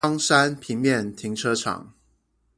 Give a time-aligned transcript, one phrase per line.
[0.03, 1.93] 岡山平面停車場